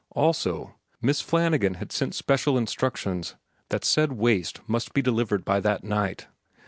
[0.15, 3.23] Also, Miss Flanagan had sent special instruction
[3.69, 6.25] that said waist must be delivered by that night.